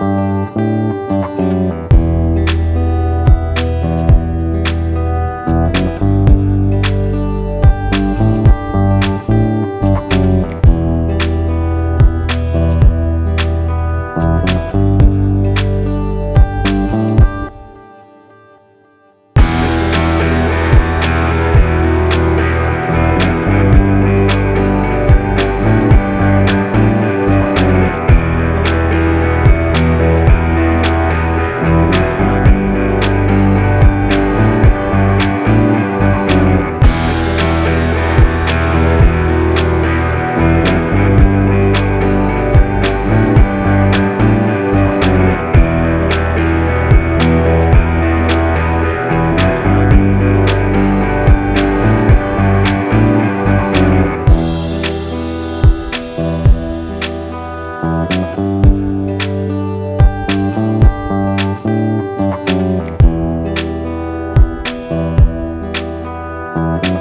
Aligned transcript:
Música 0.00 1.07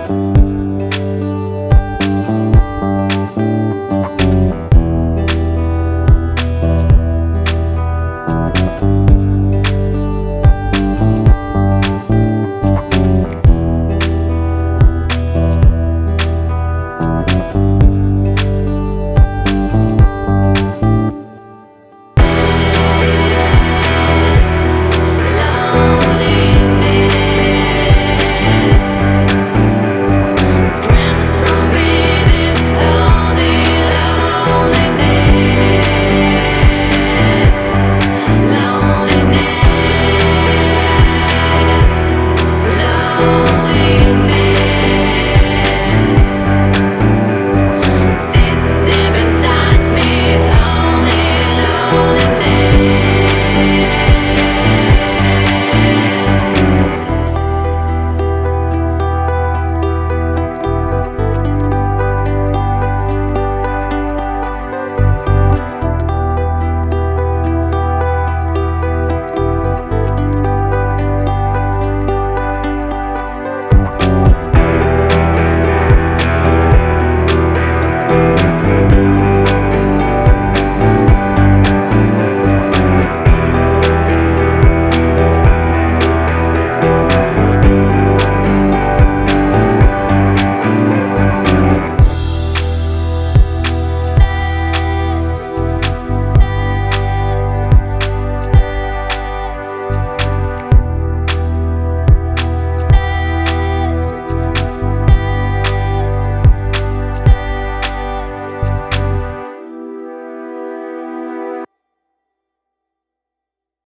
you 0.09 0.56